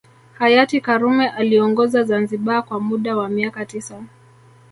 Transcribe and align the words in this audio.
Hayati 0.39 0.81
karume 0.81 1.27
aliongoza 1.29 2.03
Zanzibar 2.03 2.65
kwa 2.65 2.79
muda 2.79 3.17
wa 3.17 3.29
miaka 3.29 3.65
tisa 3.65 4.03